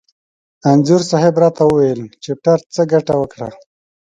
انځور 0.69 1.01
صاحب 1.11 1.35
را 1.41 1.49
ته 1.57 1.63
وویل: 1.67 2.01
چپټر 2.23 2.59
څه 2.73 2.81
ګټه 2.91 3.13
وکړه؟ 3.19 3.49